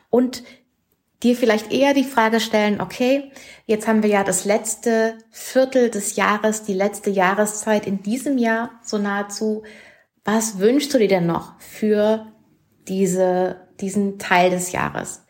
und 0.10 0.44
dir 1.24 1.36
vielleicht 1.36 1.72
eher 1.72 1.94
die 1.94 2.04
Frage 2.04 2.40
stellen, 2.40 2.82
okay, 2.82 3.32
jetzt 3.66 3.88
haben 3.88 4.04
wir 4.04 4.10
ja 4.10 4.24
das 4.24 4.44
letzte 4.46 5.18
Viertel 5.30 5.90
des 5.90 6.16
Jahres, 6.16 6.64
die 6.64 6.74
letzte 6.74 7.12
Jahreszeit 7.12 7.88
in 7.88 8.02
diesem 8.02 8.38
Jahr 8.38 8.72
so 8.84 8.98
nahezu. 8.98 9.64
Was 10.26 10.60
wünschst 10.60 10.94
du 10.94 10.98
dir 10.98 11.08
denn 11.08 11.28
noch 11.28 11.60
für 11.60 12.28
diese, 12.88 13.68
diesen 13.80 14.20
Teil 14.20 14.50
des 14.50 14.72
Jahres? 14.72 15.24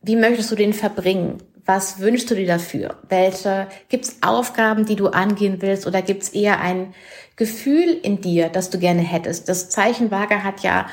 Wie 0.00 0.16
möchtest 0.16 0.50
du 0.50 0.56
den 0.56 0.72
verbringen? 0.72 1.38
Was 1.66 1.98
wünschst 1.98 2.30
du 2.30 2.34
dir 2.34 2.46
dafür? 2.46 2.96
Welche 3.08 3.68
gibt 3.88 4.04
es 4.04 4.18
Aufgaben, 4.22 4.84
die 4.84 4.96
du 4.96 5.08
angehen 5.08 5.62
willst, 5.62 5.86
oder 5.86 6.02
gibt 6.02 6.22
es 6.22 6.28
eher 6.30 6.60
ein 6.60 6.94
Gefühl 7.36 7.98
in 8.02 8.20
dir, 8.20 8.48
das 8.48 8.70
du 8.70 8.78
gerne 8.78 9.02
hättest? 9.02 9.48
Das 9.48 9.70
Zeichenwaage 9.70 10.44
hat 10.44 10.60
ja 10.60 10.86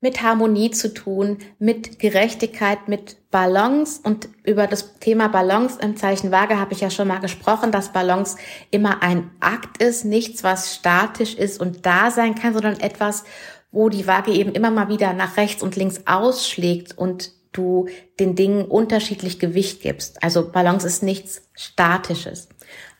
mit 0.00 0.22
Harmonie 0.22 0.70
zu 0.70 0.94
tun, 0.94 1.38
mit 1.58 1.98
Gerechtigkeit, 1.98 2.88
mit 2.88 3.30
Balance. 3.30 4.00
Und 4.02 4.28
über 4.44 4.66
das 4.66 4.98
Thema 5.00 5.28
Balance 5.28 5.78
im 5.80 5.96
Zeichen 5.96 6.30
Waage 6.30 6.58
habe 6.58 6.72
ich 6.72 6.80
ja 6.80 6.90
schon 6.90 7.08
mal 7.08 7.18
gesprochen, 7.18 7.72
dass 7.72 7.92
Balance 7.92 8.36
immer 8.70 9.02
ein 9.02 9.30
Akt 9.40 9.82
ist, 9.82 10.04
nichts, 10.04 10.44
was 10.44 10.74
statisch 10.74 11.34
ist 11.34 11.60
und 11.60 11.84
da 11.84 12.10
sein 12.10 12.36
kann, 12.36 12.52
sondern 12.52 12.78
etwas, 12.78 13.24
wo 13.72 13.88
die 13.88 14.06
Waage 14.06 14.32
eben 14.32 14.52
immer 14.52 14.70
mal 14.70 14.88
wieder 14.88 15.12
nach 15.12 15.36
rechts 15.36 15.62
und 15.62 15.76
links 15.76 16.02
ausschlägt 16.06 16.96
und 16.96 17.32
du 17.52 17.88
den 18.20 18.34
Dingen 18.34 18.64
unterschiedlich 18.64 19.38
Gewicht 19.38 19.82
gibst. 19.82 20.22
Also 20.22 20.50
Balance 20.50 20.86
ist 20.86 21.02
nichts 21.02 21.42
Statisches. 21.54 22.48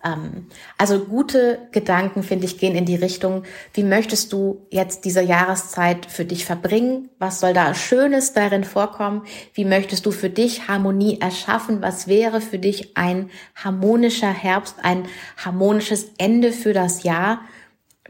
Ähm, 0.04 0.46
also 0.76 1.00
gute 1.00 1.58
Gedanken, 1.72 2.22
finde 2.22 2.46
ich, 2.46 2.58
gehen 2.58 2.74
in 2.74 2.84
die 2.84 2.96
Richtung, 2.96 3.44
wie 3.72 3.82
möchtest 3.82 4.32
du 4.32 4.66
jetzt 4.70 5.04
diese 5.04 5.22
Jahreszeit 5.22 6.06
für 6.06 6.24
dich 6.24 6.44
verbringen? 6.44 7.10
Was 7.18 7.40
soll 7.40 7.52
da 7.52 7.74
Schönes 7.74 8.32
darin 8.32 8.64
vorkommen? 8.64 9.22
Wie 9.54 9.64
möchtest 9.64 10.06
du 10.06 10.10
für 10.10 10.30
dich 10.30 10.68
Harmonie 10.68 11.20
erschaffen? 11.20 11.82
Was 11.82 12.06
wäre 12.06 12.40
für 12.40 12.58
dich 12.58 12.96
ein 12.96 13.30
harmonischer 13.54 14.32
Herbst, 14.32 14.76
ein 14.82 15.06
harmonisches 15.36 16.12
Ende 16.18 16.52
für 16.52 16.72
das 16.72 17.02
Jahr? 17.02 17.40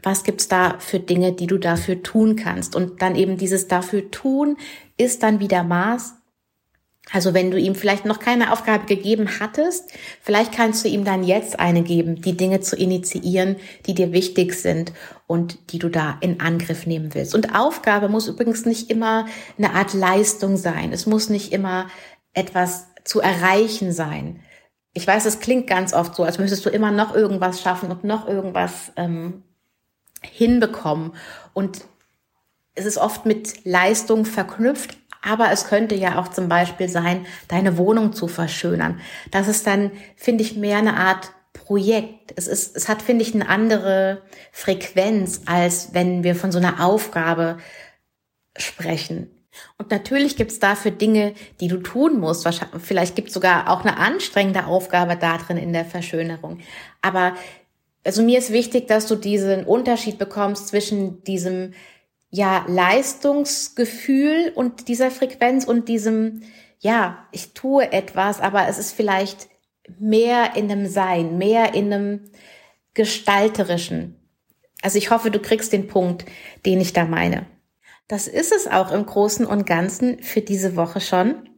Was 0.01 0.23
gibt's 0.23 0.47
da 0.47 0.75
für 0.79 0.99
Dinge, 0.99 1.33
die 1.33 1.47
du 1.47 1.57
dafür 1.57 2.01
tun 2.03 2.35
kannst? 2.35 2.75
Und 2.75 3.01
dann 3.01 3.15
eben 3.15 3.37
dieses 3.37 3.67
dafür 3.67 4.11
tun 4.11 4.57
ist 4.97 5.23
dann 5.23 5.39
wieder 5.39 5.63
Maß 5.63 6.18
also 7.11 7.33
wenn 7.33 7.49
du 7.49 7.57
ihm 7.57 7.75
vielleicht 7.75 8.05
noch 8.05 8.19
keine 8.19 8.53
Aufgabe 8.53 8.85
gegeben 8.85 9.39
hattest, 9.39 9.91
vielleicht 10.21 10.51
kannst 10.51 10.85
du 10.85 10.89
ihm 10.89 11.05
dann 11.05 11.23
jetzt 11.23 11.59
eine 11.59 11.81
geben, 11.81 12.21
die 12.21 12.37
Dinge 12.37 12.59
zu 12.59 12.75
initiieren, 12.75 13.55
die 13.87 13.95
dir 13.95 14.11
wichtig 14.11 14.53
sind 14.53 14.93
und 15.25 15.71
die 15.71 15.79
du 15.79 15.89
da 15.89 16.17
in 16.21 16.39
Angriff 16.39 16.85
nehmen 16.85 17.13
willst. 17.13 17.33
Und 17.33 17.55
Aufgabe 17.55 18.09
muss 18.09 18.27
übrigens 18.27 18.65
nicht 18.65 18.91
immer 18.91 19.25
eine 19.57 19.73
Art 19.73 19.93
Leistung 19.93 20.55
sein. 20.55 20.93
Es 20.93 21.07
muss 21.07 21.29
nicht 21.29 21.51
immer 21.51 21.87
etwas 22.33 22.87
zu 23.03 23.21
erreichen 23.21 23.91
sein. 23.91 24.41
Ich 24.93 25.07
weiß, 25.07 25.25
es 25.25 25.39
klingt 25.39 25.67
ganz 25.67 25.93
oft 25.93 26.15
so, 26.15 26.23
als 26.23 26.37
müsstest 26.37 26.65
du 26.65 26.69
immer 26.69 26.91
noch 26.91 27.15
irgendwas 27.15 27.61
schaffen 27.61 27.89
und 27.89 28.03
noch 28.03 28.27
irgendwas 28.27 28.91
ähm, 28.97 29.43
hinbekommen. 30.21 31.13
Und 31.53 31.81
es 32.75 32.85
ist 32.85 32.97
oft 32.97 33.25
mit 33.25 33.65
Leistung 33.65 34.25
verknüpft, 34.25 34.98
aber 35.21 35.51
es 35.51 35.67
könnte 35.67 35.95
ja 35.95 36.19
auch 36.19 36.29
zum 36.29 36.47
Beispiel 36.47 36.89
sein, 36.89 37.25
deine 37.47 37.77
Wohnung 37.77 38.13
zu 38.13 38.27
verschönern. 38.27 38.99
Das 39.31 39.47
ist 39.47 39.67
dann, 39.67 39.91
finde 40.15 40.43
ich, 40.43 40.55
mehr 40.55 40.77
eine 40.77 40.95
Art 40.97 41.31
Projekt. 41.53 42.33
Es 42.35 42.47
ist, 42.47 42.75
es 42.75 42.87
hat, 42.87 43.01
finde 43.01 43.23
ich, 43.23 43.33
eine 43.33 43.49
andere 43.49 44.21
Frequenz, 44.51 45.41
als 45.45 45.93
wenn 45.93 46.23
wir 46.23 46.35
von 46.35 46.51
so 46.51 46.57
einer 46.57 46.83
Aufgabe 46.85 47.57
sprechen. 48.57 49.29
Und 49.77 49.91
natürlich 49.91 50.35
gibt 50.35 50.51
es 50.51 50.59
dafür 50.59 50.91
Dinge, 50.91 51.33
die 51.59 51.67
du 51.67 51.77
tun 51.77 52.19
musst. 52.19 52.47
Vielleicht 52.79 53.15
gibt 53.15 53.29
es 53.29 53.33
sogar 53.33 53.69
auch 53.69 53.81
eine 53.81 53.97
anstrengende 53.97 54.65
Aufgabe 54.65 55.15
da 55.15 55.37
drin 55.37 55.57
in 55.57 55.73
der 55.73 55.85
Verschönerung. 55.85 56.59
Aber 57.01 57.33
also 58.05 58.23
mir 58.23 58.39
ist 58.39 58.51
wichtig, 58.51 58.87
dass 58.87 59.07
du 59.07 59.15
diesen 59.15 59.65
Unterschied 59.65 60.17
bekommst 60.17 60.69
zwischen 60.69 61.23
diesem 61.23 61.73
ja, 62.31 62.65
Leistungsgefühl 62.67 64.51
und 64.55 64.87
dieser 64.87 65.11
Frequenz 65.11 65.65
und 65.65 65.89
diesem, 65.89 66.43
ja, 66.79 67.27
ich 67.31 67.53
tue 67.53 67.91
etwas, 67.91 68.39
aber 68.39 68.67
es 68.67 68.77
ist 68.77 68.93
vielleicht 68.93 69.49
mehr 69.97 70.55
in 70.55 70.71
einem 70.71 70.87
Sein, 70.87 71.37
mehr 71.37 71.73
in 71.73 71.91
einem 71.91 72.31
gestalterischen. 72.93 74.15
Also 74.81 74.97
ich 74.97 75.09
hoffe, 75.09 75.31
du 75.31 75.39
kriegst 75.39 75.73
den 75.73 75.87
Punkt, 75.87 76.25
den 76.65 76.79
ich 76.79 76.93
da 76.93 77.05
meine. 77.05 77.47
Das 78.07 78.27
ist 78.27 78.51
es 78.51 78.67
auch 78.67 78.91
im 78.91 79.05
Großen 79.05 79.45
und 79.45 79.65
Ganzen 79.65 80.21
für 80.21 80.41
diese 80.41 80.75
Woche 80.75 81.01
schon. 81.01 81.48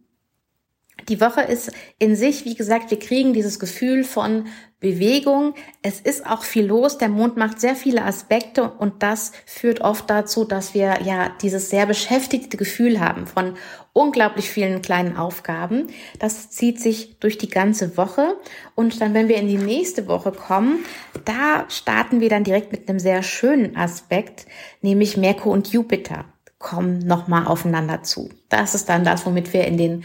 Die 1.09 1.21
Woche 1.21 1.41
ist 1.41 1.71
in 1.99 2.15
sich, 2.15 2.45
wie 2.45 2.55
gesagt, 2.55 2.91
wir 2.91 2.99
kriegen 2.99 3.33
dieses 3.33 3.59
Gefühl 3.59 4.03
von 4.03 4.45
Bewegung. 4.81 5.53
Es 5.83 5.99
ist 5.99 6.25
auch 6.25 6.43
viel 6.43 6.65
los. 6.65 6.97
Der 6.97 7.07
Mond 7.07 7.37
macht 7.37 7.61
sehr 7.61 7.75
viele 7.75 8.03
Aspekte 8.03 8.69
und 8.69 9.03
das 9.03 9.31
führt 9.45 9.81
oft 9.81 10.09
dazu, 10.09 10.43
dass 10.43 10.73
wir 10.73 11.01
ja 11.03 11.29
dieses 11.41 11.69
sehr 11.69 11.85
beschäftigte 11.85 12.57
Gefühl 12.57 12.99
haben 12.99 13.27
von 13.27 13.53
unglaublich 13.93 14.49
vielen 14.49 14.81
kleinen 14.81 15.17
Aufgaben. 15.17 15.87
Das 16.17 16.49
zieht 16.49 16.81
sich 16.81 17.19
durch 17.19 17.37
die 17.37 17.49
ganze 17.49 17.95
Woche 17.95 18.37
und 18.73 18.99
dann, 19.01 19.13
wenn 19.13 19.27
wir 19.27 19.37
in 19.37 19.47
die 19.47 19.57
nächste 19.57 20.07
Woche 20.07 20.31
kommen, 20.31 20.83
da 21.25 21.65
starten 21.69 22.19
wir 22.19 22.29
dann 22.29 22.43
direkt 22.43 22.71
mit 22.71 22.89
einem 22.89 22.99
sehr 22.99 23.21
schönen 23.21 23.77
Aspekt, 23.77 24.47
nämlich 24.81 25.15
Merkur 25.15 25.53
und 25.53 25.71
Jupiter 25.71 26.25
kommen 26.57 26.99
nochmal 26.99 27.45
aufeinander 27.45 28.01
zu. 28.03 28.29
Das 28.49 28.73
ist 28.73 28.89
dann 28.89 29.03
das, 29.03 29.25
womit 29.25 29.53
wir 29.53 29.65
in 29.65 29.77
den 29.77 30.03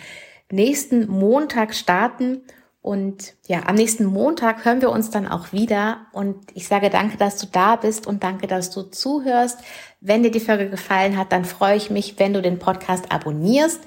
nächsten 0.51 1.09
Montag 1.09 1.75
starten 1.75 2.43
und 2.87 3.35
ja, 3.49 3.65
am 3.67 3.75
nächsten 3.75 4.05
Montag 4.05 4.65
hören 4.65 4.81
wir 4.81 4.91
uns 4.91 5.11
dann 5.11 5.27
auch 5.27 5.53
wieder. 5.53 6.07
Und 6.13 6.37
ich 6.55 6.69
sage 6.69 6.89
danke, 6.89 7.17
dass 7.17 7.37
du 7.37 7.49
da 7.51 7.75
bist 7.75 8.07
und 8.07 8.23
danke, 8.23 8.47
dass 8.47 8.71
du 8.71 8.83
zuhörst. 8.83 9.59
Wenn 10.01 10.23
dir 10.23 10.31
die 10.31 10.39
Folge 10.39 10.71
gefallen 10.71 11.17
hat, 11.17 11.33
dann 11.33 11.45
freue 11.45 11.77
ich 11.77 11.91
mich, 11.91 12.17
wenn 12.21 12.33
du 12.33 12.41
den 12.41 12.61
Podcast 12.61 13.11
abonnierst 13.11 13.81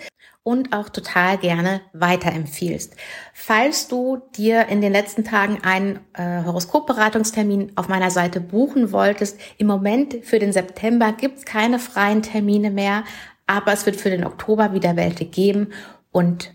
und 0.43 0.73
auch 0.73 0.89
total 0.89 1.37
gerne 1.37 1.79
weiterempfiehlst. 1.93 2.97
Falls 3.33 3.87
du 3.87 4.21
dir 4.35 4.67
in 4.67 4.81
den 4.81 4.91
letzten 4.91 5.23
Tagen 5.23 5.59
einen 5.63 6.01
äh, 6.13 6.43
Horoskopberatungstermin 6.43 7.71
auf 7.77 7.87
meiner 7.87 8.11
Seite 8.11 8.41
buchen 8.41 8.91
wolltest, 8.91 9.39
im 9.57 9.67
Moment 9.67 10.25
für 10.25 10.39
den 10.39 10.51
September 10.51 11.13
gibt's 11.13 11.45
keine 11.45 11.79
freien 11.79 12.21
Termine 12.21 12.69
mehr, 12.69 13.05
aber 13.47 13.71
es 13.71 13.85
wird 13.85 13.95
für 13.95 14.09
den 14.09 14.25
Oktober 14.25 14.73
wieder 14.73 14.97
welche 14.97 15.25
geben. 15.25 15.71
Und 16.11 16.53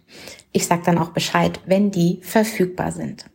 ich 0.53 0.67
sage 0.67 0.83
dann 0.85 0.99
auch 0.99 1.11
Bescheid, 1.11 1.61
wenn 1.67 1.91
die 1.91 2.21
verfügbar 2.23 2.93
sind. 2.93 3.27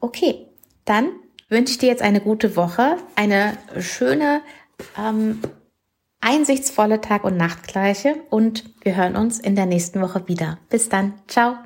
Okay, 0.00 0.46
dann 0.84 1.10
wünsche 1.48 1.72
ich 1.72 1.78
dir 1.78 1.88
jetzt 1.88 2.02
eine 2.02 2.20
gute 2.20 2.56
Woche, 2.56 2.96
eine 3.16 3.56
schöne, 3.78 4.42
ähm, 4.98 5.40
einsichtsvolle 6.20 7.00
Tag- 7.00 7.24
und 7.24 7.36
Nachtgleiche 7.36 8.16
und 8.30 8.64
wir 8.82 8.96
hören 8.96 9.16
uns 9.16 9.38
in 9.38 9.56
der 9.56 9.66
nächsten 9.66 10.00
Woche 10.00 10.26
wieder. 10.26 10.58
Bis 10.70 10.88
dann. 10.88 11.14
Ciao. 11.28 11.56